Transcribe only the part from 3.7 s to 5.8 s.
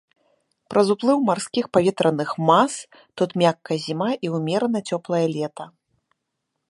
зіма і ўмерана цёплае лета.